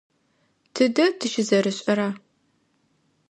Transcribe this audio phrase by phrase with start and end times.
[0.73, 2.09] Тыдэ тыщызэрэшӏэра?